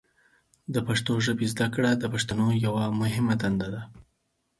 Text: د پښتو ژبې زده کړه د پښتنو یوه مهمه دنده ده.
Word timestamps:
د 0.73 0.75
پښتو 0.87 1.13
ژبې 1.25 1.45
زده 1.53 1.67
کړه 1.75 1.91
د 1.97 2.03
پښتنو 2.13 2.47
یوه 2.65 2.83
مهمه 3.01 3.33
دنده 3.41 3.67
ده. 3.73 3.81